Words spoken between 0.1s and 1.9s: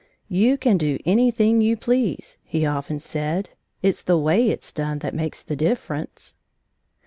"You can do anything you